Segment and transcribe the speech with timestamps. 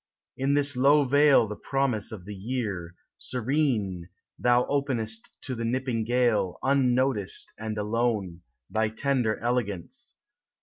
[0.35, 4.09] In this low vale the promise of the year, Serene,
[4.43, 10.17] tlion openest to the nipping gale, Unnoticed and alone Thy tender elegance.